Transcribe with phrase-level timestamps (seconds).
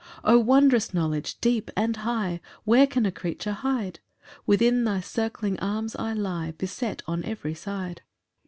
[0.23, 2.41] 4 O wondrous knowledge, deep and high!
[2.63, 3.99] Where can a creature hide?
[4.47, 8.01] Within thy circling arms I lie, Beset on every side.